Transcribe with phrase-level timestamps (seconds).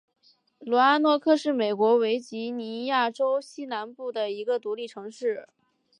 [0.57, 5.47] 罗阿诺克是美国维吉尼亚州西南部的一个独立城市。